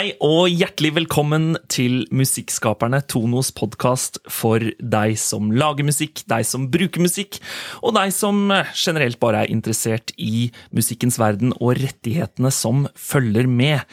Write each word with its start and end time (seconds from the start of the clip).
Hei 0.00 0.14
og 0.24 0.46
hjertelig 0.48 0.94
velkommen 0.96 1.58
til 1.68 2.06
Musikkskaperne, 2.08 3.02
Tonos 3.04 3.50
podkast 3.52 4.16
for 4.32 4.64
deg 4.80 5.18
som 5.20 5.50
lager 5.52 5.84
musikk, 5.84 6.22
deg 6.24 6.46
som 6.48 6.70
bruker 6.72 7.04
musikk, 7.04 7.36
og 7.84 7.92
deg 7.98 8.14
som 8.16 8.48
generelt 8.72 9.20
bare 9.20 9.42
er 9.42 9.52
interessert 9.52 10.14
i 10.16 10.46
musikkens 10.72 11.20
verden 11.20 11.52
og 11.58 11.82
rettighetene 11.82 12.48
som 12.48 12.86
følger 12.96 13.44
med. 13.44 13.84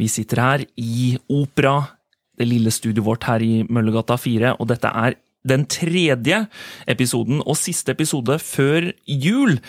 Vi 0.00 0.08
sitter 0.08 0.40
her 0.46 0.64
i 0.80 1.18
Opera, 1.28 1.90
det 2.40 2.48
lille 2.48 2.72
studioet 2.72 3.04
vårt 3.10 3.28
her 3.28 3.44
i 3.44 3.60
Møllergata 3.68 4.16
4, 4.16 4.56
og 4.56 4.72
dette 4.72 4.96
er 4.96 5.20
den 5.44 5.68
tredje 5.68 6.46
episoden 6.88 7.44
og 7.44 7.60
siste 7.60 7.92
episode 7.92 8.40
før 8.40 8.94
jul. 9.04 9.60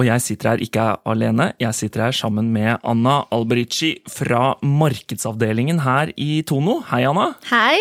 Og 0.00 0.06
jeg 0.08 0.22
sitter 0.24 0.54
her 0.54 0.62
ikke 0.64 0.84
alene, 1.12 1.50
jeg 1.60 1.76
sitter 1.76 2.06
her 2.06 2.14
sammen 2.16 2.46
med 2.54 2.78
Anna 2.88 3.18
Alberici 3.36 3.98
fra 4.08 4.54
markedsavdelingen 4.64 5.82
her 5.84 6.14
i 6.16 6.40
Tono. 6.48 6.78
Hei, 6.88 7.02
Anna. 7.04 7.26
Hei. 7.50 7.76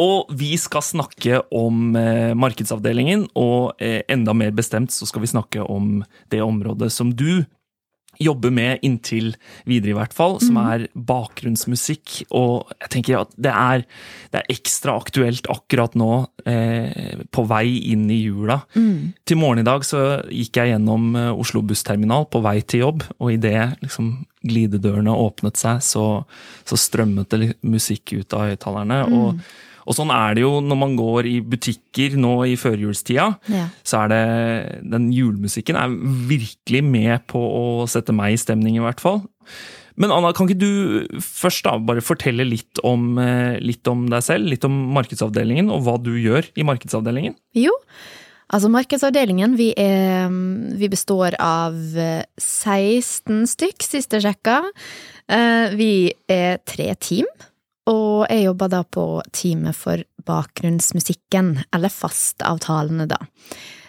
Og 0.00 0.32
vi 0.40 0.54
skal 0.56 0.84
snakke 0.84 1.42
om 1.52 1.98
eh, 2.00 2.32
markedsavdelingen, 2.32 3.26
og 3.36 3.76
eh, 3.76 4.06
enda 4.08 4.32
mer 4.32 4.56
bestemt 4.56 4.94
så 4.96 5.04
skal 5.08 5.26
vi 5.26 5.32
snakke 5.34 5.68
om 5.68 6.00
det 6.32 6.40
området 6.40 6.88
som 6.96 7.12
du 7.12 7.44
jobber 8.22 8.50
med 8.50 8.80
inntil 8.86 9.34
videre, 9.66 9.90
i 9.90 9.98
hvert 9.98 10.14
fall, 10.16 10.38
som 10.40 10.54
Mhm. 10.56 10.70
er 10.72 10.88
bakgrunnsmusikk. 10.96 12.24
Og 12.30 12.70
jeg 12.80 12.90
tenker 12.90 13.20
at 13.20 13.30
det 13.38 13.52
er, 13.52 13.84
det 14.32 14.40
er 14.42 14.54
ekstra 14.54 14.96
aktuelt 15.00 15.46
akkurat 15.52 15.94
nå, 15.94 16.26
eh, 16.46 17.16
på 17.30 17.46
vei 17.46 17.92
inn 17.92 18.08
i 18.10 18.22
jula. 18.24 18.62
Mm. 18.74 19.12
Til 19.26 19.36
morgen 19.36 19.58
i 19.60 19.62
dag 19.68 19.82
så 19.82 20.22
gikk 20.30 20.52
jeg 20.60 20.72
gjennom 20.74 21.14
eh, 21.16 21.32
Oslo 21.36 21.62
bussterminal 21.62 22.26
på 22.30 22.42
vei 22.42 22.60
til 22.62 22.80
jobb, 22.80 23.02
og 23.20 23.32
idet 23.32 23.78
liksom 23.82 24.26
glidedørene 24.46 25.10
åpnet 25.10 25.56
seg, 25.56 25.80
så, 25.82 26.24
så 26.64 26.76
strømmet 26.78 27.28
det 27.30 27.56
musikk 27.66 28.12
ut 28.20 28.32
av 28.34 28.50
høyttalerne. 28.50 29.00
Og, 29.12 29.40
og 29.86 29.94
sånn 29.96 30.10
er 30.10 30.34
det 30.36 30.42
jo 30.42 30.56
når 30.60 30.78
man 30.82 30.96
går 30.98 31.28
i 31.30 31.36
butikker 31.46 32.16
nå 32.18 32.34
i 32.50 32.56
førjulstida. 32.58 33.28
Ja. 33.52 33.68
Så 33.86 34.02
er 34.04 34.12
det 34.12 34.22
Den 34.90 35.08
julemusikken 35.14 35.78
er 35.78 35.94
virkelig 36.28 36.82
med 36.84 37.26
på 37.30 37.38
å 37.40 37.64
sette 37.90 38.12
meg 38.16 38.34
i 38.34 38.40
stemning, 38.42 38.76
i 38.76 38.84
hvert 38.84 39.00
fall. 39.02 39.22
Men 39.96 40.12
Anna, 40.12 40.34
kan 40.36 40.44
ikke 40.44 40.60
du 40.60 41.20
først 41.24 41.64
da 41.64 41.78
bare 41.80 42.02
fortelle 42.04 42.44
litt 42.44 42.82
om, 42.84 43.14
eh, 43.18 43.56
litt 43.64 43.86
om 43.88 44.04
deg 44.12 44.20
selv, 44.26 44.44
litt 44.52 44.64
om 44.68 44.74
markedsavdelingen, 44.92 45.70
og 45.72 45.86
hva 45.86 45.96
du 46.02 46.12
gjør 46.20 46.44
i 46.52 46.66
markedsavdelingen? 46.68 47.32
Jo, 47.56 47.72
altså 48.52 48.68
markedsavdelingen, 48.74 49.56
vi, 49.56 49.70
er, 49.80 50.28
vi 50.76 50.90
består 50.92 51.38
av 51.40 51.78
eh, 51.96 52.26
16 52.36 53.46
stykk, 53.54 53.86
siste 53.88 54.20
sjekka. 54.20 54.60
Eh, 55.32 55.72
Vi 55.80 55.90
er 56.28 56.60
tre 56.68 56.92
team, 57.00 57.24
og 57.90 58.26
jeg 58.30 58.46
jobber 58.48 58.72
da 58.72 58.82
på 58.82 59.06
teamet 59.34 59.78
for 59.78 60.02
bakgrunnsmusikken, 60.26 61.52
eller 61.74 61.92
fastavtalene, 61.92 63.06
da. 63.10 63.20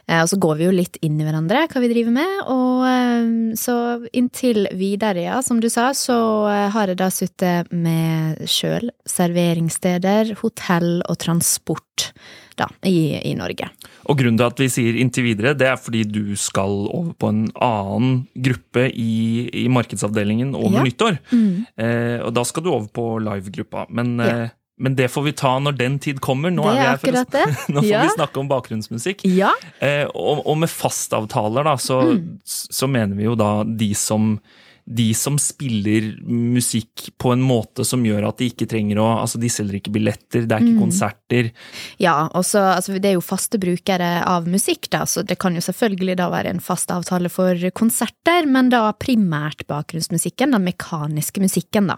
Eh, 0.09 0.21
Og 0.23 0.29
så 0.31 0.37
går 0.39 0.55
vi 0.57 0.63
jo 0.69 0.71
litt 0.71 0.97
inn 1.03 1.19
i 1.19 1.25
hverandre, 1.27 1.65
hva 1.67 1.81
vi 1.83 1.89
driver 1.91 2.13
med, 2.15 2.35
og 2.47 2.85
eh, 2.87 3.55
så 3.59 3.75
inntil 4.15 4.67
videre, 4.79 5.25
ja, 5.25 5.41
som 5.43 5.59
du 5.59 5.67
sa, 5.69 5.89
så 5.93 6.15
eh, 6.47 6.69
har 6.71 6.87
jeg 6.87 6.97
da 7.01 7.09
sittet 7.11 7.71
med 7.75 8.39
sjøl 8.47 8.89
serveringssteder, 9.05 10.35
hotell 10.41 11.01
og 11.09 11.17
transport, 11.21 12.11
da, 12.57 12.65
i, 12.89 13.19
i 13.29 13.35
Norge. 13.37 13.67
Og 14.09 14.17
grunnen 14.17 14.37
til 14.39 14.47
at 14.47 14.61
vi 14.63 14.67
sier 14.73 14.95
inntil 14.97 15.27
videre, 15.27 15.51
det 15.57 15.67
er 15.69 15.77
fordi 15.77 16.03
du 16.09 16.35
skal 16.39 16.87
over 16.87 17.11
på 17.19 17.29
en 17.29 17.43
annen 17.61 18.23
gruppe 18.33 18.87
i, 18.89 19.45
i 19.53 19.67
markedsavdelingen 19.69 20.55
over 20.57 20.79
Ja. 20.79 20.85
nyttår. 20.87 21.19
Mm. 21.29 21.65
Eh, 21.77 22.17
og 22.25 22.31
da 22.33 22.43
skal 22.49 22.63
du 22.65 22.71
over 22.71 22.87
på 22.89 23.05
live-gruppa. 23.27 23.85
Men, 23.93 24.15
Ja. 24.17 24.31
eh, 24.47 24.49
men 24.79 24.95
det 24.95 25.07
får 25.09 25.23
vi 25.25 25.31
ta 25.33 25.55
når 25.59 25.77
den 25.77 25.97
tid 25.99 26.19
kommer. 26.21 26.51
Nå 26.53 26.63
vi 26.69 26.77
er 26.77 26.91
her 26.93 26.97
for. 27.01 27.11
Nå 27.73 27.81
får 27.81 27.89
Ja. 27.89 28.03
vi 28.03 28.13
snakke 28.15 28.37
om 28.43 28.47
bakgrunnsmusikk. 28.51 29.23
Ja, 29.25 29.51
Eh, 29.81 30.05
og, 30.13 30.43
og 30.45 30.57
med 30.57 30.69
fastavtaler, 30.69 31.63
da, 31.63 31.75
så, 31.81 32.01
Mm. 32.13 32.39
så 32.45 32.87
mener 32.87 33.15
vi 33.17 33.23
jo 33.25 33.35
da 33.35 33.63
de 33.63 33.93
som 33.95 34.39
de 34.87 35.13
som 35.17 35.35
spiller 35.41 36.13
musikk 36.23 37.09
på 37.19 37.33
en 37.33 37.41
måte 37.43 37.83
som 37.85 38.05
gjør 38.07 38.29
at 38.29 38.39
de 38.39 38.47
ikke 38.51 38.69
trenger 38.71 39.01
å 39.03 39.07
Altså, 39.17 39.39
de 39.41 39.49
selger 39.51 39.79
ikke 39.79 39.91
billetter, 39.95 40.45
det 40.45 40.53
er 40.53 40.63
ikke 40.63 40.77
Mm. 40.77 40.83
konserter. 40.83 41.51
Ja, 41.99 42.27
og 42.27 42.45
så, 42.45 42.59
altså, 42.75 42.99
det 43.01 43.09
er 43.09 43.15
jo 43.17 43.21
faste 43.25 43.57
brukere 43.59 44.23
av 44.23 44.47
musikk, 44.47 44.89
da, 44.89 45.05
så 45.05 45.25
det 45.25 45.39
kan 45.39 45.55
jo 45.55 45.61
selvfølgelig 45.63 46.17
da 46.17 46.29
være 46.29 46.51
en 46.53 46.59
fast 46.59 46.91
avtale 46.91 47.29
for 47.29 47.55
konserter, 47.71 48.45
men 48.45 48.69
da 48.69 48.93
primært 48.93 49.65
bakgrunnsmusikken, 49.67 50.51
den 50.51 50.63
mekaniske 50.63 51.41
musikken, 51.41 51.87
da. 51.87 51.97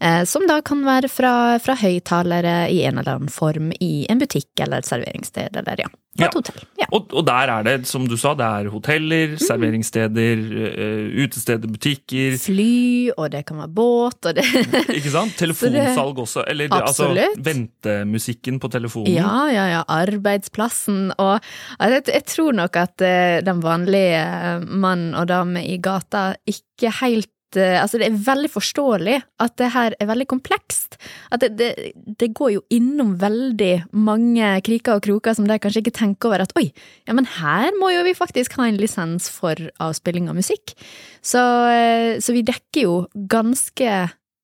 Eh, 0.00 0.24
som 0.24 0.46
da 0.46 0.60
kan 0.62 0.84
være 0.84 1.10
fra, 1.10 1.58
fra 1.58 1.74
høyttalere 1.74 2.70
i 2.70 2.84
en 2.86 2.98
eller 2.98 3.16
annen 3.16 3.32
form 3.32 3.72
i 3.80 4.06
en 4.08 4.22
butikk 4.22 4.60
eller 4.60 4.78
et 4.78 4.88
serveringssted, 4.88 5.56
eller 5.56 5.84
ja, 5.84 5.88
Ja. 6.20 6.28
Ja. 6.76 6.86
Og, 6.92 7.06
og 7.16 7.22
der 7.24 7.48
er 7.48 7.62
det, 7.64 7.86
som 7.88 8.04
du 8.06 8.18
sa, 8.20 8.34
det 8.36 8.44
er 8.44 8.66
hoteller, 8.68 9.30
Mm. 9.32 9.38
serveringssteder, 9.40 10.42
eh, 10.76 11.24
utesteder, 11.24 11.68
butikker. 11.72 12.36
Fly, 12.38 13.10
og 13.16 13.30
det 13.32 13.46
kan 13.48 13.56
være 13.62 13.72
båt, 13.72 14.26
og 14.28 14.34
det 14.36 14.44
Ikke 14.98 15.10
sant? 15.14 15.32
Telefonsalg 15.40 16.18
også. 16.20 16.44
Eller 16.46 16.68
det- 16.68 16.82
altså 16.82 17.08
ventemusikken 17.40 18.60
på 18.60 18.68
telefonen. 18.68 19.14
Ja, 19.14 19.48
ja, 19.52 19.66
ja. 19.72 19.82
Arbeidsplassen. 19.88 21.12
Og 21.18 21.38
altså, 21.78 21.94
jeg, 21.96 22.08
jeg 22.14 22.24
tror 22.28 22.52
nok 22.60 22.76
at 22.76 23.00
eh, 23.08 23.40
den 23.46 23.62
vanlige 23.64 24.20
eh, 24.20 24.60
mann 24.68 25.14
og 25.14 25.28
dame 25.32 25.64
i 25.64 25.78
gata 25.82 26.34
ikke 26.46 26.92
helt 27.00 27.28
eh, 27.28 27.31
Altså, 27.58 28.00
det 28.00 28.08
er 28.08 28.20
veldig 28.24 28.50
forståelig 28.52 29.18
at 29.44 29.56
det 29.60 29.70
her 29.74 29.96
er 30.00 30.08
veldig 30.08 30.26
komplekst. 30.30 30.96
At 31.34 31.44
det, 31.44 31.52
det, 31.58 31.92
det 32.20 32.30
går 32.36 32.54
jo 32.56 32.62
innom 32.72 33.16
veldig 33.20 33.92
mange 33.92 34.54
kriker 34.66 34.98
og 34.98 35.04
kroker 35.06 35.36
som 35.36 35.48
de 35.48 35.58
kanskje 35.62 35.82
ikke 35.84 35.96
tenker 35.98 36.30
over 36.30 36.44
at 36.44 36.54
oi, 36.58 36.68
ja, 37.08 37.16
men 37.16 37.28
her 37.38 37.70
må 37.80 37.92
jo 37.94 38.06
vi 38.06 38.16
faktisk 38.16 38.56
ha 38.58 38.68
en 38.68 38.80
lisens 38.80 39.28
for 39.32 39.58
avspilling 39.82 40.30
av 40.30 40.38
musikk. 40.38 40.74
Så, 41.20 41.42
eh, 41.72 42.18
så 42.22 42.34
vi 42.36 42.44
dekker 42.46 42.86
jo 42.86 42.96
ganske 43.30 43.92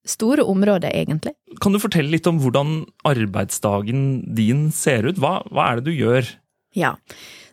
store 0.08 0.44
områder, 0.48 0.92
egentlig. 0.94 1.34
Kan 1.62 1.74
du 1.74 1.82
fortelle 1.82 2.12
litt 2.12 2.28
om 2.30 2.40
hvordan 2.42 2.82
arbeidsdagen 3.08 4.06
din 4.36 4.68
ser 4.74 5.08
ut? 5.08 5.20
Hva, 5.20 5.40
hva 5.52 5.72
er 5.72 5.80
det 5.80 5.90
du 5.90 5.96
gjør? 5.96 6.30
Ja. 6.76 6.94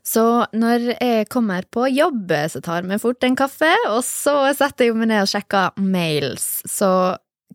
Så 0.05 0.23
når 0.53 0.91
jeg 0.93 1.27
kommer 1.33 1.65
på 1.73 1.87
jobb, 1.89 2.29
så 2.51 2.61
tar 2.61 2.83
jeg 2.83 2.91
meg 2.91 3.01
fort 3.01 3.25
en 3.25 3.37
kaffe, 3.37 3.71
og 3.89 4.03
så 4.05 4.37
setter 4.53 4.89
jeg 4.89 4.97
meg 4.99 5.09
ned 5.09 5.23
og 5.25 5.31
sjekker 5.31 5.79
mails. 5.81 6.49
Så 6.69 6.89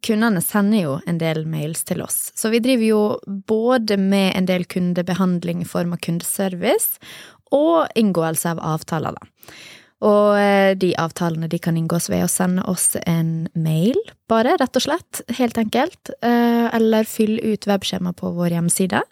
kundene 0.03 0.43
sender 0.43 0.83
jo 0.83 0.95
en 1.07 1.21
del 1.21 1.45
mails 1.49 1.85
til 1.87 2.03
oss. 2.03 2.31
Så 2.35 2.51
vi 2.51 2.63
driver 2.65 2.87
jo 2.87 3.03
både 3.47 4.01
med 4.01 4.33
en 4.35 4.49
del 4.49 4.65
kundebehandling 4.67 5.63
i 5.63 5.69
form 5.69 5.95
av 5.95 6.03
kundeservice, 6.03 6.99
og 7.55 7.91
inngåelse 7.99 8.51
av 8.53 8.63
avtaler, 8.77 9.15
da. 9.15 9.55
Og 10.07 10.39
eh, 10.41 10.73
de 10.81 10.95
avtalene 10.97 11.49
de 11.51 11.59
kan 11.61 11.77
inngås 11.77 12.09
ved 12.09 12.25
å 12.25 12.31
sende 12.31 12.65
oss 12.71 12.95
en 13.05 13.51
mail, 13.53 13.99
bare, 14.33 14.55
rett 14.57 14.79
og 14.79 14.85
slett. 14.87 15.21
Helt 15.37 15.61
enkelt. 15.61 16.13
Eh, 16.25 16.67
Eller 16.73 17.09
fylle 17.09 17.53
ut 17.53 17.69
webskjema 17.69 18.15
på 18.17 18.33
vår 18.39 18.55
hjemmeside. 18.57 19.03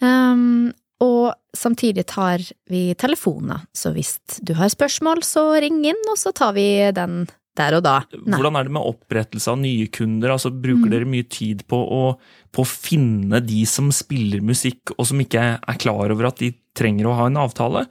Um, 0.00 0.72
og 1.00 1.34
samtidig 1.56 2.06
tar 2.06 2.40
vi 2.70 2.94
telefoner, 2.94 3.66
så 3.76 3.92
hvis 3.92 4.14
du 4.42 4.54
har 4.54 4.68
spørsmål, 4.72 5.22
så 5.26 5.60
ring 5.60 5.82
inn, 5.84 6.02
og 6.10 6.16
så 6.20 6.32
tar 6.36 6.52
vi 6.56 6.66
den 6.96 7.26
der 7.56 7.78
og 7.78 7.82
da. 7.86 7.94
Nei. 8.12 8.36
Hvordan 8.36 8.56
er 8.60 8.64
det 8.68 8.72
med 8.76 8.84
opprettelse 8.84 9.48
av 9.48 9.58
nye 9.62 9.86
kunder? 9.88 10.34
Altså, 10.34 10.50
bruker 10.52 10.88
Mm. 10.88 10.92
dere 10.92 11.08
mye 11.08 11.24
tid 11.28 11.62
på 11.66 11.76
å, 11.80 12.18
på 12.52 12.62
å 12.62 12.68
finne 12.68 13.40
de 13.40 13.64
som 13.64 13.88
spiller 13.90 14.40
musikk, 14.44 14.92
og 14.98 15.06
som 15.08 15.18
ikke 15.20 15.46
er 15.66 15.78
klar 15.80 16.10
over 16.12 16.26
at 16.28 16.36
de 16.36 16.52
trenger 16.76 17.06
å 17.08 17.16
ha 17.16 17.26
en 17.26 17.36
avtale? 17.40 17.86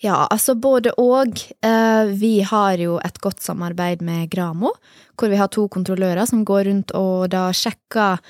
Ja, 0.00 0.28
altså 0.30 0.54
både 0.54 0.92
og. 0.98 1.40
Eh, 1.62 2.12
Vi 2.14 2.40
har 2.42 2.76
jo 2.76 2.98
et 3.02 3.18
godt 3.20 3.40
samarbeid 3.40 4.00
med 4.00 4.30
Gramo, 4.30 4.70
hvor 5.16 5.28
vi 5.28 5.36
har 5.36 5.48
to 5.48 5.66
kontrollører 5.68 6.28
som 6.28 6.44
går 6.44 6.64
rundt 6.68 6.92
og 6.94 7.30
da 7.30 7.48
sjekker 7.50 8.20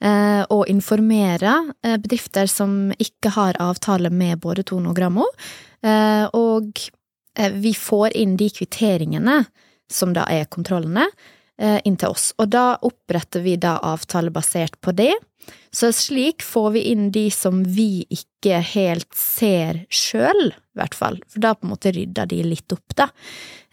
eh, 0.00 0.42
og 0.50 0.66
informerer 0.68 1.72
eh, 1.82 1.96
bedrifter 1.96 2.50
som 2.50 2.92
ikke 2.98 3.32
har 3.36 3.60
avtale 3.62 4.10
med 4.10 4.40
både 4.44 4.64
Tone 4.66 4.90
og 4.90 4.98
Gramo. 4.98 5.28
Eh, 5.82 6.26
Og 6.32 6.86
vi 7.36 7.74
får 7.76 8.14
inn 8.16 8.36
de 8.40 8.48
kvitteringene, 8.48 9.44
som 9.92 10.14
da 10.16 10.22
er 10.32 10.48
kontrollene, 10.48 11.04
inn 11.56 11.94
til 11.96 12.12
oss. 12.12 12.34
Og 12.36 12.50
da 12.52 12.74
oppretter 12.84 13.40
vi 13.40 13.54
da 13.56 13.78
avtale 13.80 14.28
basert 14.34 14.74
på 14.84 14.92
det. 14.92 15.14
Så 15.76 15.90
slik 15.92 16.42
får 16.42 16.70
vi 16.72 16.82
inn 16.92 17.10
de 17.12 17.26
som 17.34 17.60
vi 17.76 18.06
ikke 18.12 18.62
helt 18.64 19.08
ser 19.16 19.82
sjøl, 19.92 20.48
i 20.54 20.78
hvert 20.78 20.96
fall. 20.96 21.18
For 21.28 21.42
da 21.44 21.52
på 21.56 21.66
en 21.66 21.72
måte 21.74 21.92
rydder 21.92 22.30
de 22.30 22.38
litt 22.46 22.72
opp, 22.72 22.94
da. 22.96 23.10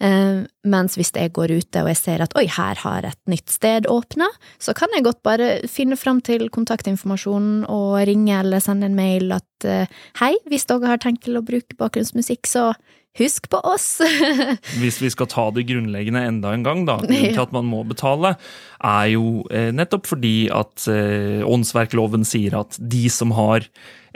Eh, 0.03 0.41
mens 0.67 0.97
hvis 0.99 1.13
jeg 1.15 1.31
går 1.35 1.53
ute 1.53 1.83
og 1.83 1.91
jeg 1.93 1.99
ser 2.01 2.23
at 2.25 2.35
oi, 2.39 2.43
her 2.51 2.81
har 2.81 3.07
et 3.07 3.19
nytt 3.31 3.53
sted 3.53 3.87
åpna, 3.87 4.27
så 4.59 4.75
kan 4.75 4.91
jeg 4.95 5.05
godt 5.07 5.21
bare 5.23 5.53
finne 5.71 5.95
fram 5.99 6.19
til 6.25 6.49
kontaktinformasjonen 6.51 7.63
og 7.71 8.01
ringe 8.09 8.41
eller 8.41 8.63
sende 8.63 8.89
en 8.89 8.99
mail 8.99 9.31
at 9.37 9.69
eh, 9.69 10.01
hei, 10.19 10.33
hvis 10.51 10.67
dere 10.67 10.91
har 10.91 11.03
tenkt 11.03 11.23
til 11.29 11.39
å 11.39 11.45
bruke 11.45 11.79
bakgrunnsmusikk, 11.79 12.49
så 12.51 12.73
husk 13.19 13.49
på 13.51 13.59
oss! 13.67 13.87
Hvis 14.81 14.99
vi 15.03 15.11
skal 15.13 15.29
ta 15.31 15.47
det 15.53 15.65
grunnleggende 15.69 16.23
enda 16.29 16.53
en 16.55 16.65
gang, 16.65 16.85
da. 16.89 16.97
Grunnen 17.03 17.33
til 17.35 17.43
at 17.43 17.55
man 17.55 17.67
må 17.69 17.83
betale, 17.87 18.35
er 18.83 19.11
jo 19.13 19.43
eh, 19.53 19.71
nettopp 19.75 20.09
fordi 20.09 20.35
at 20.53 20.87
eh, 20.91 21.43
åndsverkloven 21.45 22.25
sier 22.27 22.57
at 22.63 22.77
de 22.79 23.05
som 23.13 23.35
har 23.37 23.67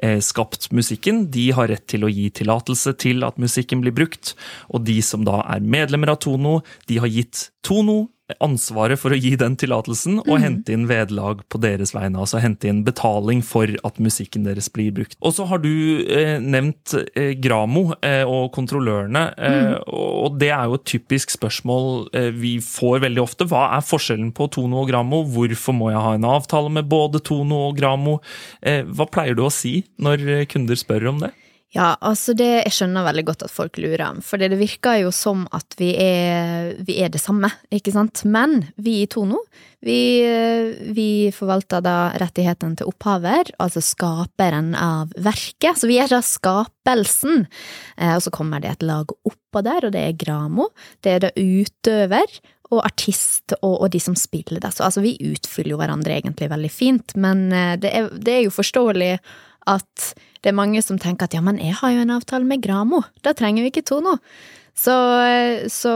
eh, 0.01 0.19
skapt 0.23 0.71
musikken, 0.75 1.27
de 1.33 1.49
har 1.57 1.69
rett 1.71 1.85
til 1.89 2.07
å 2.07 2.11
gi 2.11 2.29
tillatelse 2.41 2.97
til 3.01 3.25
at 3.27 3.39
musikken 3.41 3.85
blir 3.85 3.95
brukt. 3.95 4.33
Og 4.73 4.85
de 4.87 4.99
som 5.05 5.25
da 5.27 5.43
er 5.45 5.63
medlemmer 5.63 6.15
av 6.15 6.21
Tono, 6.25 6.59
de 6.89 7.01
har 7.03 7.11
gitt 7.11 7.49
Tono 7.65 8.07
ansvaret 8.43 8.99
for 8.99 9.15
å 9.15 9.17
gi 9.19 9.33
den 9.39 9.55
tillatelsen 9.59 10.19
og 10.25 10.33
mm. 10.33 10.41
hente 10.43 10.73
inn 10.75 10.87
vederlag 10.89 11.43
på 11.51 11.61
deres 11.63 11.93
vegne. 11.95 12.19
Altså 12.19 12.41
hente 12.43 12.67
inn 12.69 12.83
betaling 12.87 13.43
for 13.45 13.71
at 13.87 14.01
musikken 14.03 14.47
deres 14.47 14.67
blir 14.73 14.91
brukt. 14.95 15.15
Og 15.23 15.35
så 15.37 15.47
har 15.47 15.61
du 15.63 15.71
eh, 16.03 16.35
nevnt 16.43 16.95
eh, 17.15 17.33
Gramo 17.39 17.85
eh, 18.01 18.27
og 18.27 18.51
kontrollørene, 18.55 19.23
eh, 19.37 19.57
mm. 19.71 19.87
og 19.95 20.37
det 20.41 20.51
er 20.51 20.67
jo 20.67 20.79
et 20.79 20.87
typisk 20.91 21.33
spørsmål 21.37 22.07
eh, 22.17 22.29
vi 22.35 22.57
får 22.63 23.05
veldig 23.07 23.23
ofte. 23.23 23.47
Hva 23.47 23.69
er 23.77 23.87
forskjellen 23.87 24.33
på 24.35 24.49
Tono 24.57 24.83
og 24.83 24.91
Gramo? 24.91 25.23
Hvorfor 25.31 25.77
må 25.77 25.91
jeg 25.93 26.03
ha 26.03 26.15
en 26.17 26.27
avtale 26.27 26.73
med 26.73 26.91
både 26.91 27.23
Tono 27.23 27.67
og 27.69 27.79
Gramo? 27.79 28.19
Eh, 28.61 28.83
hva 28.83 29.07
pleier 29.09 29.37
du 29.37 29.45
å 29.47 29.53
si 29.53 29.79
når 30.03 30.47
kunder 30.51 30.79
spør 30.79 31.13
om 31.13 31.23
det? 31.23 31.33
Ja, 31.75 31.97
altså 31.99 32.31
det, 32.37 32.47
jeg 32.63 32.71
skjønner 32.71 33.03
veldig 33.09 33.25
godt 33.27 33.41
at 33.43 33.51
folk 33.51 33.75
lurer, 33.83 34.21
for 34.23 34.39
det 34.39 34.55
virker 34.55 35.01
jo 35.01 35.09
som 35.11 35.43
at 35.51 35.75
vi 35.75 35.89
er, 35.99 36.77
vi 36.87 36.95
er 37.03 37.11
det 37.11 37.19
samme, 37.19 37.49
ikke 37.75 37.91
sant? 37.91 38.21
Men 38.23 38.61
vi 38.79 39.01
i 39.01 39.09
Tono, 39.11 39.41
vi, 39.83 40.23
vi 40.95 41.09
forvalter 41.35 41.83
da 41.83 41.97
rettighetene 42.23 42.79
til 42.79 42.87
opphaver, 42.87 43.51
altså 43.59 43.83
skaperen 43.83 44.71
av 44.79 45.11
verket, 45.19 45.81
så 45.81 45.91
vi 45.91 45.99
er 45.99 46.07
da 46.11 46.21
skapelsen. 46.23 47.43
Eh, 47.99 48.15
og 48.15 48.23
så 48.23 48.31
kommer 48.33 48.63
det 48.63 48.71
et 48.71 48.87
lag 48.87 49.11
oppå 49.27 49.65
der, 49.67 49.89
og 49.89 49.97
det 49.97 50.05
er 50.05 50.21
Gramo, 50.23 50.69
det 51.03 51.17
er 51.17 51.25
da 51.27 51.33
utøver, 51.35 52.39
og 52.67 52.81
artist 52.83 53.53
og, 53.61 53.73
og, 53.77 53.89
de 53.93 53.99
som 54.03 54.15
spiller 54.19 54.59
det. 54.63 54.73
Så 54.75 54.83
altså, 54.87 55.03
vi 55.03 55.13
utfyller 55.23 55.75
jo 55.75 55.77
hverandre 55.79 56.17
egentlig 56.17 56.49
veldig 56.51 56.71
fint, 56.71 57.15
men 57.19 57.47
eh, 57.51 57.75
det 57.79 57.91
er, 57.91 58.09
det 58.15 58.33
er 58.37 58.41
jo 58.47 58.55
forståelig 58.55 59.11
at 59.67 60.11
det 60.41 60.51
er 60.51 60.57
mange 60.57 60.81
som 60.85 60.99
tenker 61.01 61.27
at 61.27 61.35
ja, 61.35 61.41
men 61.43 61.59
jeg 61.61 61.75
har 61.79 61.93
jo 61.93 62.03
en 62.05 62.13
avtale 62.15 62.47
med 62.47 62.63
Gramo, 62.63 63.01
da 63.25 63.33
trenger 63.37 63.65
vi 63.65 63.73
ikke 63.73 63.85
Tono. 63.87 64.17
Så, 64.77 64.93
så 65.73 65.93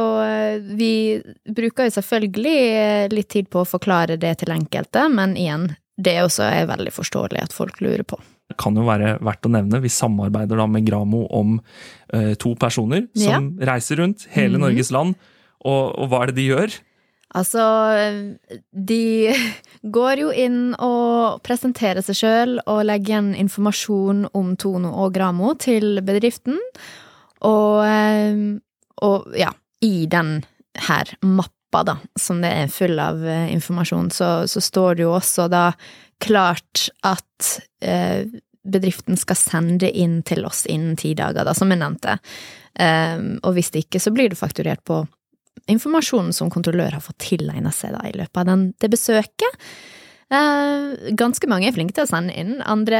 vi 0.73 1.21
bruker 1.45 1.85
jo 1.85 1.93
selvfølgelig 1.99 3.11
litt 3.13 3.29
tid 3.29 3.49
på 3.53 3.61
å 3.61 3.69
forklare 3.69 4.17
det 4.17 4.39
til 4.41 4.53
enkelte, 4.55 5.05
men 5.13 5.35
igjen, 5.37 5.67
det 6.01 6.17
også 6.23 6.47
er 6.47 6.69
veldig 6.71 6.93
forståelig 6.95 7.43
at 7.43 7.53
folk 7.53 7.77
lurer 7.85 8.01
på. 8.07 8.17
Det 8.49 8.57
kan 8.59 8.75
jo 8.75 8.87
være 8.87 9.19
verdt 9.23 9.45
å 9.47 9.53
nevne, 9.53 9.83
vi 9.83 9.91
samarbeider 9.93 10.57
da 10.59 10.65
med 10.67 10.87
Gramo 10.89 11.27
om 11.29 11.59
to 12.41 12.55
personer 12.59 13.05
som 13.13 13.51
ja. 13.53 13.69
reiser 13.69 14.01
rundt 14.01 14.25
hele 14.33 14.57
mm. 14.57 14.65
Norges 14.65 14.89
land, 14.91 15.13
og, 15.61 15.93
og 16.01 16.09
hva 16.09 16.23
er 16.23 16.31
det 16.31 16.41
de 16.41 16.49
gjør? 16.49 16.81
Altså, 17.37 17.63
de 18.71 19.31
går 19.97 20.23
jo 20.23 20.33
inn 20.35 20.59
og 20.75 21.41
presenterer 21.45 22.03
seg 22.05 22.19
sjøl 22.19 22.57
og 22.65 22.83
legger 22.89 23.15
igjen 23.15 23.31
informasjon 23.45 24.27
om 24.37 24.53
Tono 24.59 24.93
og 25.05 25.15
Gramo 25.15 25.53
til 25.59 26.01
bedriften. 26.05 26.59
Og, 27.47 27.81
eh, 27.87 28.43
og 29.07 29.33
ja, 29.37 29.51
i 29.81 30.05
den 30.11 30.39
her 30.87 31.09
mappa, 31.25 31.83
da, 31.87 31.97
som 32.19 32.43
det 32.43 32.51
er 32.51 32.71
full 32.71 32.99
av 33.01 33.23
eh, 33.25 33.49
informasjon, 33.55 34.11
så, 34.13 34.31
så 34.51 34.61
står 34.61 34.99
det 34.99 35.07
jo 35.07 35.15
også 35.15 35.47
da 35.51 35.69
klart 36.21 36.89
at 37.07 37.55
eh, 37.81 38.27
bedriften 38.61 39.17
skal 39.17 39.39
sende 39.39 39.89
inn 39.89 40.19
til 40.27 40.45
oss 40.45 40.67
innen 40.69 40.97
ti 40.99 41.15
dager, 41.17 41.47
da, 41.47 41.55
som 41.57 41.71
jeg 41.73 41.81
nevnte. 41.81 42.19
Um, 42.77 43.39
og 43.43 43.57
hvis 43.57 43.71
det 43.73 43.87
ikke, 43.87 43.99
så 43.99 44.13
blir 44.15 44.29
det 44.31 44.39
fakturert 44.39 44.83
på 44.87 45.01
informasjonen 45.71 46.33
som 46.35 46.51
kontrollør 46.51 46.97
har 46.97 47.03
fått 47.03 47.21
tilegna 47.23 47.73
seg 47.75 47.95
da, 47.95 48.05
i 48.07 48.15
løpet 48.17 48.43
av 48.43 48.47
den, 48.49 48.69
det 48.81 48.91
besøket. 48.93 49.65
Eh, 50.31 51.11
ganske 51.19 51.47
mange 51.51 51.67
er 51.67 51.75
flinke 51.75 51.95
til 51.97 52.05
å 52.05 52.11
sende 52.11 52.35
inn, 52.39 52.59
andre 52.63 52.99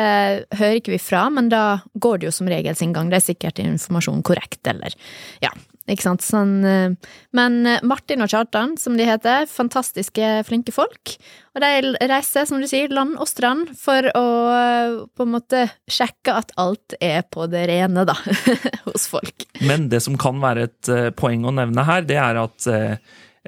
hører 0.51 0.81
ikke 0.81 0.95
vi 0.95 1.01
fra, 1.01 1.25
men 1.31 1.47
da 1.51 1.79
går 1.93 2.19
det 2.19 2.27
jo 2.27 2.35
som 2.35 2.49
regel 2.51 2.75
sin 2.75 2.95
gang, 2.95 3.11
det 3.11 3.21
er 3.21 3.29
sikkert 3.29 3.61
informasjon 3.63 4.23
korrekt, 4.27 4.61
eller 4.67 4.95
ja, 5.43 5.53
ikke 5.91 6.05
sant. 6.05 6.23
Sånn, 6.25 6.53
eh, 6.67 7.13
men 7.37 7.59
eh, 7.67 7.81
Martin 7.87 8.23
og 8.23 8.31
Kjartan, 8.31 8.75
som 8.79 8.97
de 8.99 9.07
heter, 9.07 9.47
fantastiske, 9.51 10.29
flinke 10.47 10.73
folk. 10.75 11.15
Og 11.55 11.63
de 11.63 11.93
reiser, 12.09 12.47
som 12.47 12.61
du 12.61 12.67
sier, 12.69 12.93
land 12.93 13.17
og 13.19 13.29
strand 13.29 13.73
for 13.79 14.07
å 14.17 14.25
eh, 14.55 14.99
på 15.17 15.27
en 15.27 15.33
måte 15.35 15.65
sjekke 15.91 16.37
at 16.43 16.53
alt 16.61 16.95
er 17.01 17.25
på 17.27 17.47
det 17.51 17.65
rene, 17.71 18.05
da, 18.07 18.15
hos 18.87 19.09
folk. 19.11 19.47
Men 19.65 19.89
det 19.91 20.03
som 20.05 20.17
kan 20.19 20.39
være 20.41 20.69
et 20.69 20.93
poeng 21.19 21.45
å 21.47 21.55
nevne 21.55 21.85
her, 21.87 22.07
det 22.07 22.19
er 22.21 22.39
at 22.41 22.71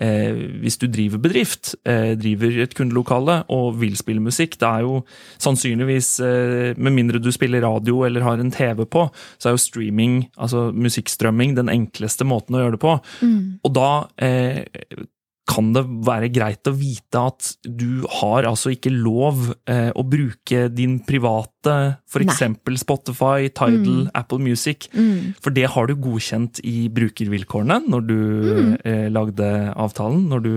eh, 0.02 0.34
hvis 0.64 0.78
du 0.82 0.88
driver 0.88 1.22
bedrift, 1.24 1.74
eh, 1.86 2.14
driver 2.20 2.60
et 2.64 2.76
kundelokale 2.78 3.44
og 3.54 3.80
vil 3.82 3.98
spille 4.00 4.24
musikk, 4.24 4.58
det 4.62 4.70
er 4.70 4.86
jo 4.86 5.02
sannsynligvis, 5.42 6.20
eh, 6.20 6.74
med 6.78 6.96
mindre 6.96 7.22
du 7.22 7.32
spiller 7.32 7.66
radio 7.66 8.04
eller 8.08 8.26
har 8.26 8.40
en 8.40 8.52
TV 8.52 8.86
på, 8.86 9.08
så 9.38 9.50
er 9.50 9.58
jo 9.58 9.64
streaming, 9.66 10.30
altså 10.38 10.72
musikkstrømming, 10.74 11.56
den 11.56 11.70
enkleste 11.70 12.26
måten 12.26 12.56
å 12.56 12.64
gjøre 12.64 12.78
det 12.78 12.84
på. 12.84 12.98
Mm. 13.22 13.60
Og 13.64 13.76
da 13.76 13.90
eh, 14.18 14.64
kan 15.50 15.74
det 15.76 15.84
være 16.08 16.30
greit 16.32 16.70
å 16.70 16.74
vite 16.76 17.20
at 17.20 17.50
du 17.68 18.06
har 18.22 18.48
altså 18.48 18.72
ikke 18.72 18.94
lov 18.94 19.50
eh, 19.70 19.90
å 19.92 20.06
bruke 20.08 20.70
din 20.72 21.02
private 21.04 21.74
f.eks. 22.08 22.44
Spotify, 22.80 23.50
Tidal, 23.52 24.06
mm. 24.06 24.12
Apple 24.16 24.40
Music. 24.44 24.88
Mm. 24.96 25.34
For 25.44 25.56
det 25.56 25.68
har 25.76 25.90
du 25.90 25.98
godkjent 26.00 26.62
i 26.64 26.88
brukervilkårene 26.94 27.82
når 27.92 28.08
du 28.08 28.18
mm. 28.18 28.74
eh, 28.88 29.08
lagde 29.12 29.50
avtalen, 29.76 30.26
når 30.32 30.46
du 30.48 30.54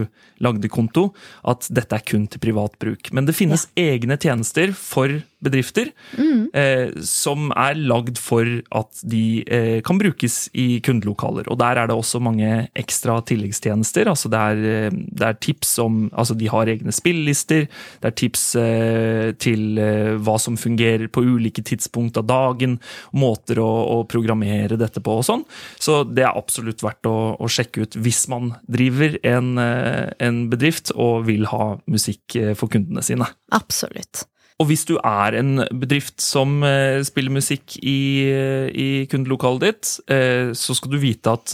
lagde 0.47 0.71
konto, 0.71 1.09
at 1.47 1.67
dette 1.75 1.99
er 1.99 2.07
kun 2.07 2.29
til 2.31 2.43
privat 2.43 2.79
bruk. 2.83 3.11
Men 3.11 3.27
det 3.27 3.35
finnes 3.39 3.67
ja. 3.73 3.91
egne 3.97 4.19
tjenester 4.23 4.75
for 4.77 5.19
bedrifter 5.45 5.91
mm. 6.17 6.49
eh, 6.57 7.03
som 7.05 7.51
er 7.53 7.77
lagd 7.77 8.17
for 8.21 8.49
at 8.75 9.03
de 9.05 9.45
eh, 9.45 9.79
kan 9.85 9.99
brukes 10.01 10.47
i 10.57 10.81
kundelokaler. 10.85 11.49
Og 11.53 11.59
der 11.61 11.83
er 11.83 11.91
det 11.91 11.97
også 11.97 12.21
mange 12.25 12.67
ekstra 12.77 13.19
tilleggstjenester. 13.29 14.09
altså 14.09 14.31
det 14.33 14.41
er, 14.41 14.63
eh, 14.71 14.91
det 14.91 15.27
er 15.29 15.41
tips 15.41 15.79
om 15.83 15.97
Altså 16.17 16.35
de 16.39 16.47
har 16.49 16.69
egne 16.71 16.93
spillelister, 16.95 17.67
det 18.01 18.09
er 18.09 18.15
tips 18.17 18.43
eh, 18.61 19.33
til 19.43 19.79
eh, 19.81 20.15
hva 20.23 20.37
som 20.41 20.57
fungerer 20.57 21.09
på 21.13 21.25
ulike 21.25 21.63
tidspunkt 21.67 22.17
av 22.17 22.27
dagen, 22.29 22.79
måter 23.13 23.61
å, 23.61 23.69
å, 23.97 23.99
programmere 24.09 24.79
dette 24.81 25.03
på 25.05 25.19
og 25.21 25.27
sånn. 25.27 25.45
Så 25.83 26.03
det 26.09 26.25
er 26.25 26.37
absolutt 26.37 26.85
verdt 26.85 27.09
å, 27.11 27.37
å 27.37 27.51
sjekke 27.51 27.85
ut 27.85 27.99
hvis 28.01 28.25
man 28.33 28.55
driver 28.71 29.19
en, 29.27 29.57
eh, 29.61 30.15
en 30.25 30.47
bedrift 30.53 30.95
og 30.95 31.27
vil 31.29 31.49
ha 31.53 31.75
musikk 31.91 32.39
for 32.57 32.73
kundene 32.73 33.05
sine. 33.05 33.29
Absolutt. 33.57 34.25
Og 34.57 34.71
hvis 34.71 34.87
du 34.89 34.95
er 35.05 35.37
en 35.37 35.61
bedrift 35.77 36.23
som 36.25 36.63
eh, 36.65 37.03
spiller 37.05 37.35
musikk 37.35 37.77
i, 37.83 38.25
eh, 38.33 38.69
i 38.73 38.89
kundelokalet 39.11 39.67
ditt, 39.67 39.91
eh, 40.09 40.53
så 40.57 40.77
skal 40.77 40.95
du 40.95 41.01
vite 41.03 41.35
at 41.37 41.53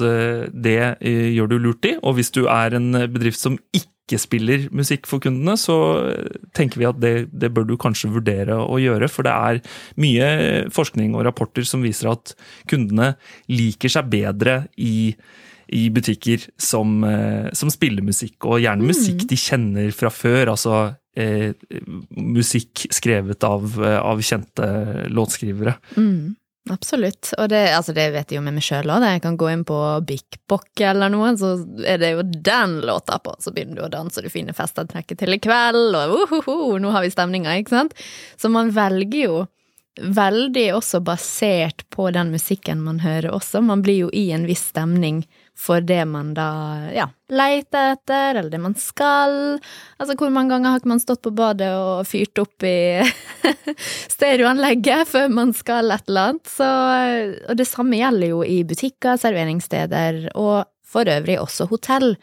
det 0.53 0.79
gjør 1.03 1.51
du 1.51 1.57
lurt 1.59 1.89
i. 1.89 1.97
Og 2.03 2.19
hvis 2.19 2.31
du 2.35 2.45
er 2.47 2.79
en 2.79 2.93
bedrift 3.11 3.43
som 3.43 3.59
ikke 3.75 4.21
spiller 4.23 4.69
musikk 4.75 5.09
for 5.11 5.23
kundene, 5.23 5.57
så 5.59 5.75
tenker 6.55 6.79
vi 6.79 6.87
at 6.87 7.03
det, 7.03 7.15
det, 7.33 7.51
bør 7.55 7.67
du 7.67 7.77
kanskje 7.81 8.13
vurdere 8.13 8.61
å 8.61 8.79
gjøre. 8.79 9.11
For 9.11 9.27
det 9.27 9.35
er 9.35 9.63
mye 10.03 10.31
forskning 10.75 11.17
og 11.17 11.27
rapporter 11.27 11.67
som 11.67 11.83
viser 11.83 12.13
at 12.13 12.37
kundene 12.71 13.17
liker 13.51 13.91
seg 13.91 14.13
bedre 14.13 14.65
i 14.79 15.17
i 15.73 15.87
butikker 15.89 16.43
som, 16.61 16.99
som 17.57 17.71
spiller 17.73 18.05
musikk, 18.05 18.45
og 18.45 18.59
gjerne 18.61 18.85
musikk 18.85 19.23
mm. 19.23 19.29
de 19.31 19.37
kjenner 19.41 19.95
fra 19.97 20.11
før. 20.13 20.51
Altså 20.53 20.75
eh, 21.17 21.53
musikk 22.11 22.87
skrevet 22.91 23.45
av, 23.45 23.85
eh, 23.85 23.99
av 23.99 24.23
kjente 24.23 24.69
låtskrivere. 25.09 25.75
Mm, 25.97 26.35
absolutt. 26.71 27.33
Og 27.39 27.49
det, 27.53 27.63
altså 27.77 27.95
det, 27.97 28.11
vet 28.15 28.33
jeg 28.33 28.41
jo 28.41 28.45
med 28.45 28.57
meg 28.59 28.67
sjøl 28.67 28.93
òg. 28.93 29.07
Jeg 29.07 29.25
kan 29.25 29.39
gå 29.41 29.51
inn 29.53 29.65
på 29.69 29.79
Bik 30.09 30.41
Bok 30.51 30.85
eller 30.85 31.13
noe, 31.13 31.35
så 31.39 31.55
er 31.87 32.03
det 32.03 32.15
jo 32.15 32.27
den 32.27 32.81
låta 32.89 33.19
på. 33.23 33.37
Så 33.43 33.55
begynner 33.55 33.81
du 33.81 33.87
å 33.87 33.93
danse, 33.93 34.21
og 34.21 34.29
du 34.29 34.33
finner 34.33 34.57
festantrekket 34.57 35.23
til 35.23 35.37
i 35.37 35.41
kveld, 35.43 35.97
og 35.99 36.37
uh, 36.49 36.79
nå 36.81 36.95
har 36.95 37.05
vi 37.05 37.13
stemninga, 37.15 37.59
ikke 37.61 37.77
sant? 37.77 37.99
Så 38.41 38.53
man 38.53 38.73
velger 38.75 39.27
jo 39.27 39.43
veldig 40.01 40.67
også 40.75 41.03
basert 41.05 41.85
på 41.93 42.09
den 42.15 42.31
musikken 42.33 42.81
man 42.85 43.03
hører 43.03 43.35
også. 43.35 43.61
Man 43.65 43.83
blir 43.85 44.07
jo 44.07 44.11
i 44.17 44.31
en 44.33 44.47
viss 44.49 44.65
stemning 44.73 45.23
for 45.59 45.85
det 45.85 46.01
man 46.09 46.33
da 46.35 46.49
ja, 46.95 47.07
leter 47.29 47.93
etter, 47.93 48.39
eller 48.39 48.49
det 48.51 48.61
man 48.63 48.77
skal. 48.79 49.37
Altså, 50.01 50.17
hvor 50.17 50.33
mange 50.33 50.55
ganger 50.55 50.73
har 50.73 50.81
ikke 50.81 50.93
man 50.95 51.03
stått 51.03 51.23
på 51.27 51.35
badet 51.37 51.69
og 51.77 52.07
fyrt 52.09 52.41
opp 52.41 52.65
i 52.65 53.05
stereoanlegget 54.15 55.13
før 55.13 55.29
man 55.33 55.53
skal 55.57 55.93
et 55.93 56.09
eller 56.09 56.33
annet? 56.33 56.55
Så, 56.57 56.73
og 57.51 57.61
det 57.61 57.69
samme 57.69 58.01
gjelder 58.01 58.33
jo 58.33 58.43
i 58.47 58.63
butikker, 58.69 59.21
serveringssteder, 59.21 60.25
og 60.41 60.65
for 60.93 61.09
øvrig 61.09 61.39
også 61.41 61.69
hotell. 61.69 62.15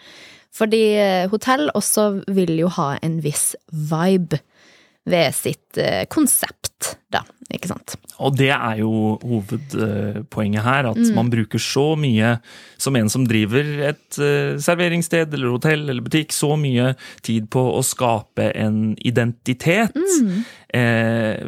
Fordi 0.55 0.83
eh, 0.97 1.29
hotell 1.29 1.69
også 1.77 2.09
vil 2.33 2.55
jo 2.57 2.69
ha 2.79 2.95
en 3.05 3.19
viss 3.21 3.51
vibe 3.69 4.41
ved 5.09 5.35
sitt 5.37 5.77
eh, 5.77 6.05
konsept. 6.09 6.97
da, 7.13 7.23
ikke 7.53 7.67
sant. 7.71 7.95
Og 8.19 8.35
det 8.37 8.51
er 8.53 8.77
jo 8.81 9.17
hovedpoenget 9.23 10.61
her, 10.63 10.89
at 10.91 10.97
Mm. 10.97 11.15
man 11.15 11.29
bruker 11.31 11.57
så 11.59 11.95
mye, 11.97 12.39
som 12.77 12.95
en 12.95 13.09
som 13.09 13.25
driver 13.25 13.63
et 13.89 14.19
eh, 14.19 14.57
serveringssted 14.59 15.33
eller 15.33 15.49
hotell 15.49 15.89
eller 15.89 16.01
butikk, 16.01 16.29
så 16.31 16.55
mye 16.59 16.95
tid 17.23 17.49
på 17.49 17.63
å 17.77 17.81
skape 17.83 18.51
en 18.55 18.95
identitet. 19.03 19.95
Mm. 19.95 20.45
Eh, 20.69 21.39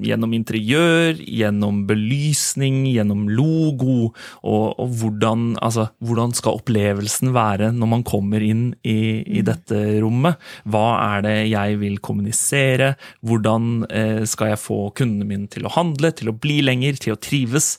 gjennom 0.00 0.32
interiør, 0.32 1.18
gjennom 1.20 1.82
belysning, 1.84 2.86
gjennom 2.88 3.26
logo, 3.28 4.08
og, 4.40 4.64
og 4.80 4.94
hvordan, 5.02 5.50
altså, 5.60 5.90
hvordan 6.00 6.32
skal 6.36 6.56
opplevelsen 6.62 7.34
være 7.36 7.74
når 7.76 7.90
man 7.92 8.06
kommer 8.08 8.40
inn 8.40 8.70
i, 8.80 9.20
i 9.20 9.44
dette 9.44 9.76
rommet? 10.00 10.40
Hva 10.64 10.86
er 11.10 11.26
det 11.28 11.36
jeg 11.50 11.76
vil 11.82 12.00
kommunisere? 12.00 12.94
Hvordan 13.20 13.84
eh, 13.92 14.24
skal 14.24 14.54
jeg 14.54 14.64
få 14.64 14.80
kundene 14.96 15.28
mine 15.28 15.52
til 15.52 15.68
å 15.68 15.74
handle, 15.76 16.14
til 16.16 16.32
å 16.32 16.38
bli 16.40 16.62
lenger, 16.64 16.96
til 17.04 17.18
å 17.18 17.20
trives? 17.20 17.74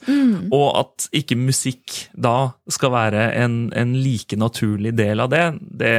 Og 0.54 0.68
at 0.84 1.10
ikke 1.18 1.40
musikk 1.40 2.04
da 2.14 2.52
skal 2.70 2.94
være 2.94 3.32
en, 3.42 3.64
en 3.74 3.98
like 3.98 4.38
naturlig 4.38 4.94
del 5.02 5.26
av 5.26 5.34
det, 5.34 5.46
det, 5.82 5.96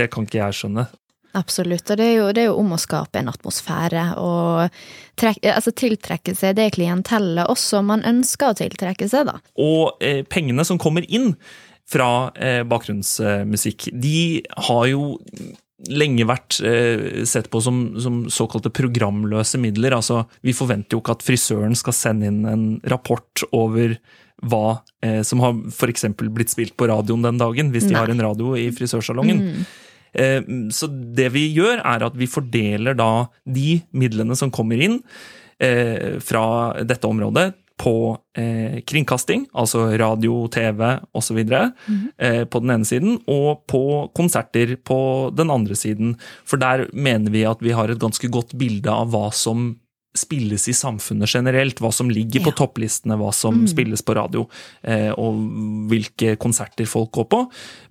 det 0.00 0.08
kan 0.12 0.24
ikke 0.24 0.40
jeg 0.46 0.62
skjønne. 0.62 0.88
Absolutt, 1.36 1.84
og 1.92 2.00
det 2.00 2.06
er, 2.06 2.14
jo, 2.16 2.30
det 2.32 2.42
er 2.44 2.48
jo 2.48 2.56
om 2.62 2.72
å 2.72 2.80
skape 2.80 3.20
en 3.20 3.28
atmosfære 3.28 4.06
og 4.22 4.78
trek, 5.20 5.42
altså 5.52 5.74
tiltrekke 5.76 6.32
seg 6.38 6.56
det 6.56 6.70
klientellet 6.78 7.50
også 7.52 7.82
man 7.84 8.04
ønsker 8.08 8.52
å 8.54 8.56
tiltrekke 8.56 9.08
seg, 9.10 9.28
da. 9.28 9.36
Og 9.60 10.00
eh, 10.04 10.22
pengene 10.24 10.64
som 10.64 10.80
kommer 10.80 11.04
inn 11.04 11.34
fra 11.86 12.32
eh, 12.34 12.62
bakgrunnsmusikk, 12.66 13.90
de 13.94 14.42
har 14.68 14.88
jo 14.90 15.12
lenge 15.92 16.24
vært 16.26 16.58
eh, 16.64 17.22
sett 17.28 17.50
på 17.52 17.60
som, 17.62 17.80
som 18.00 18.22
såkalte 18.32 18.72
programløse 18.74 19.60
midler. 19.60 19.98
Altså, 19.98 20.24
vi 20.40 20.56
forventer 20.56 20.96
jo 20.96 21.02
ikke 21.02 21.18
at 21.18 21.26
frisøren 21.26 21.76
skal 21.78 21.96
sende 21.96 22.30
inn 22.30 22.44
en 22.48 22.68
rapport 22.88 23.44
over 23.52 23.98
hva 24.44 24.78
eh, 25.04 25.22
som 25.24 25.40
har 25.44 25.56
f.eks. 25.70 26.08
blitt 26.16 26.52
spilt 26.52 26.76
på 26.76 26.88
radioen 26.90 27.24
den 27.24 27.40
dagen, 27.40 27.72
hvis 27.72 27.88
de 27.88 27.94
Nei. 27.94 28.00
har 28.02 28.12
en 28.12 28.24
radio 28.24 28.56
i 28.58 28.68
frisørsalongen. 28.74 29.42
Eh, 29.52 29.74
Så 30.72 30.88
det 31.16 31.26
vi 31.34 31.42
gjør, 31.52 31.82
er 31.84 32.04
at 32.06 32.14
vi 32.16 32.28
fordeler 32.30 32.96
da 32.96 33.26
de 33.44 33.80
midlene 33.92 34.36
som 34.38 34.52
kommer 34.54 34.80
inn 34.80 35.00
eh, 35.60 36.16
fra 36.24 36.46
dette 36.86 37.08
området, 37.08 37.50
på 37.76 38.16
eh, 38.38 38.78
kringkasting, 38.88 39.46
altså 39.52 39.84
radio, 40.00 40.46
TV 40.52 40.80
osv., 41.16 41.40
eh, 41.44 42.44
på 42.48 42.62
den 42.64 42.72
ene 42.72 42.88
siden, 42.88 43.18
og 43.28 43.66
på 43.68 43.82
konserter 44.16 44.78
på 44.80 45.00
den 45.36 45.52
andre 45.52 45.76
siden. 45.76 46.14
For 46.48 46.60
der 46.60 46.86
mener 46.96 47.34
vi 47.34 47.44
at 47.48 47.60
vi 47.64 47.74
har 47.76 47.92
et 47.92 48.00
ganske 48.00 48.30
godt 48.32 48.56
bilde 48.56 48.92
av 48.92 49.12
hva 49.12 49.28
som 49.34 49.74
spilles 50.18 50.66
i 50.70 50.74
samfunnet 50.76 51.30
generelt, 51.30 51.80
hva 51.82 51.92
som 51.94 52.10
ligger 52.12 52.44
på 52.46 52.54
topplistene, 52.56 53.18
hva 53.20 53.32
som 53.34 53.64
spilles 53.70 54.02
på 54.04 54.16
radio, 54.16 54.46
eh, 54.82 55.10
og 55.12 55.40
hvilke 55.90 56.36
konserter 56.40 56.88
folk 56.88 57.12
går 57.16 57.28
på. 57.32 57.42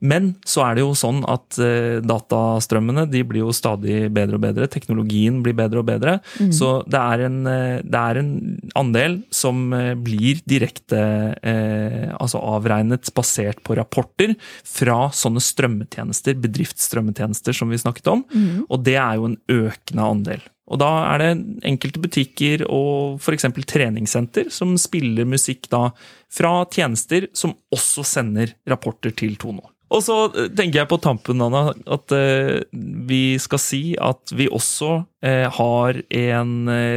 Men 0.06 0.34
så 0.48 0.66
er 0.66 0.78
det 0.78 0.86
jo 0.86 0.96
sånn 0.98 1.24
at 1.30 1.60
eh, 1.62 2.02
datastrømmene 2.06 3.06
de 3.12 3.24
blir 3.28 3.46
jo 3.46 3.56
stadig 3.56 4.10
bedre 4.16 4.40
og 4.40 4.46
bedre, 4.46 4.70
teknologien 4.72 5.42
blir 5.46 5.58
bedre 5.58 5.82
og 5.82 5.90
bedre, 5.90 6.18
så 6.54 6.72
det 6.90 7.02
er, 7.02 7.26
en, 7.28 7.40
eh, 7.50 7.84
det 7.86 8.02
er 8.02 8.22
en 8.22 8.32
andel 8.78 9.20
som 9.34 9.68
blir 10.06 10.42
direkte 10.48 11.00
eh, 11.42 12.10
altså 12.16 12.42
avregnet 12.42 13.10
basert 13.16 13.62
på 13.66 13.78
rapporter 13.78 14.36
fra 14.66 15.10
sånne 15.16 15.44
strømmetjenester, 15.44 16.38
bedriftsstrømmetjenester 16.44 17.56
som 17.56 17.72
vi 17.72 17.82
snakket 17.82 18.12
om, 18.12 18.26
og 18.70 18.84
det 18.86 18.98
er 19.00 19.20
jo 19.20 19.32
en 19.32 19.40
økende 19.52 20.12
andel. 20.16 20.46
Og 20.66 20.82
da 20.82 20.90
er 21.12 21.22
det 21.22 21.32
enkelte 21.70 22.02
butikker 22.02 22.66
og 22.66 23.22
f.eks. 23.22 23.48
treningssenter 23.70 24.50
som 24.54 24.74
spiller 24.82 25.28
musikk 25.30 25.70
da 25.70 25.88
fra 26.34 26.58
tjenester 26.74 27.30
som 27.38 27.54
også 27.76 28.06
sender 28.16 28.56
rapporter 28.70 29.14
til 29.16 29.38
Tono. 29.42 29.70
Og 29.94 30.02
så 30.04 30.16
eh, 30.34 30.50
tenker 30.56 30.82
jeg 30.82 30.90
på 30.90 31.00
tampen, 31.02 31.42
Anna, 31.46 31.70
at 31.94 32.14
eh, 32.16 32.64
vi 33.06 33.38
skal 33.42 33.62
si 33.62 33.82
at 34.02 34.34
vi 34.36 34.48
også 34.50 34.92
eh, 35.26 35.46
har 35.54 36.00
en 36.10 36.54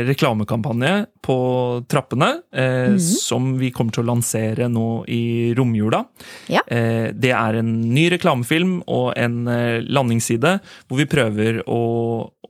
reklamekampanje 0.09 0.95
på 1.25 1.39
trappene, 1.91 2.31
eh, 2.49 2.97
som 2.99 3.53
vi 3.61 3.71
kommer 3.75 3.95
til 3.95 4.07
å 4.07 4.11
lansere 4.15 4.71
nå 4.73 4.89
i 5.13 5.53
romjula. 5.59 6.03
Ja. 6.49 6.65
Det 6.69 7.31
er 7.35 7.59
en 7.61 7.71
ny 7.93 8.09
reklamefilm 8.13 8.79
og 8.89 9.13
en 9.19 9.43
landingsside 9.89 10.59
hvor 10.89 11.01
vi 11.01 11.09
prøver 11.11 11.61
å, 11.69 11.81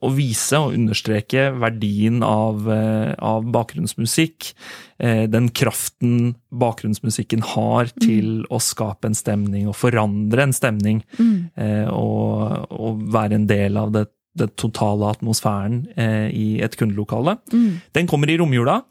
å 0.05 0.11
vise 0.15 0.59
og 0.61 0.75
understreke 0.77 1.49
verdien 1.59 2.23
av, 2.23 2.69
eh, 2.71 3.15
av 3.19 3.45
bakgrunnsmusikk. 3.55 4.53
eh, 4.99 5.27
Den 5.27 5.49
kraften 5.49 6.37
bakgrunnsmusikken 6.53 7.43
har 7.55 7.87
til 8.01 8.45
å 8.51 8.61
skape 8.61 9.07
en 9.07 9.15
stemning 9.15 9.69
og 9.69 9.77
forandre 9.77 10.43
en 10.43 10.53
stemning. 10.53 11.03
Mm. 11.19 11.51
Og, 11.93 12.67
og 12.71 13.03
være 13.13 13.35
en 13.35 13.47
del 13.47 13.77
av 13.77 13.93
det, 13.93 14.07
det 14.39 14.57
totale 14.57 15.11
atmosfæren 15.11 15.87
eh, 15.97 16.29
i 16.31 16.61
et 16.63 16.77
kundelokale. 16.77 17.39
Den 17.93 18.07
kommer 18.07 18.31
i 18.31 18.39
romjula. 18.39 18.83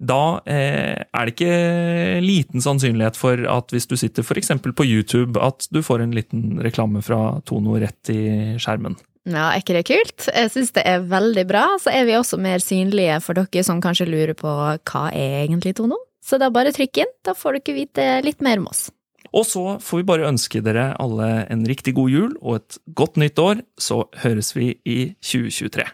Da 0.00 0.40
eh, 0.48 0.96
er 1.04 1.28
det 1.28 1.34
ikke 1.34 2.20
liten 2.24 2.64
sannsynlighet 2.64 3.18
for 3.20 3.42
at 3.52 3.72
hvis 3.74 3.88
du 3.90 3.98
sitter 4.00 4.24
f.eks. 4.24 4.54
på 4.64 4.86
YouTube, 4.88 5.36
at 5.36 5.68
du 5.70 5.82
får 5.84 6.06
en 6.06 6.16
liten 6.16 6.56
reklame 6.64 7.04
fra 7.04 7.40
Tono 7.44 7.76
rett 7.80 8.12
i 8.12 8.22
skjermen. 8.56 8.96
Ja, 9.28 9.50
er 9.50 9.60
ikke 9.60 9.76
det 9.76 9.84
kult? 9.88 10.28
Jeg 10.32 10.52
syns 10.52 10.72
det 10.76 10.84
er 10.88 11.02
veldig 11.04 11.44
bra. 11.48 11.66
Så 11.82 11.92
er 11.92 12.06
vi 12.08 12.16
også 12.16 12.38
mer 12.40 12.62
synlige 12.64 13.18
for 13.24 13.36
dere 13.36 13.64
som 13.66 13.82
kanskje 13.84 14.08
lurer 14.08 14.36
på 14.38 14.48
hva 14.48 15.02
er 15.10 15.42
egentlig 15.44 15.74
Tono. 15.76 16.00
Så 16.24 16.38
da 16.40 16.50
bare 16.52 16.72
trykk 16.72 17.02
inn, 17.02 17.12
da 17.26 17.34
får 17.36 17.58
dere 17.58 17.76
vite 17.76 18.08
litt 18.24 18.44
mer 18.44 18.60
om 18.62 18.70
oss. 18.72 18.88
Og 19.36 19.44
så 19.46 19.64
får 19.82 20.00
vi 20.00 20.08
bare 20.08 20.28
ønske 20.30 20.62
dere 20.64 20.90
alle 21.00 21.28
en 21.52 21.64
riktig 21.68 21.94
god 21.98 22.10
jul 22.10 22.32
og 22.40 22.60
et 22.60 22.78
godt 22.98 23.20
nytt 23.20 23.38
år, 23.38 23.64
så 23.78 24.02
høres 24.24 24.54
vi 24.56 24.72
i 24.88 25.00
2023. 25.22 25.86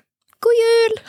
God 0.47 0.63
jul! 0.63 1.01